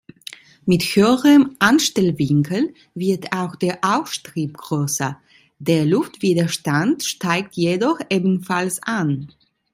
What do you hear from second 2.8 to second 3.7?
wird auch